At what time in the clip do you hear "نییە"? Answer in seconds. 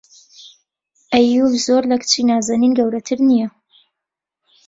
3.29-3.47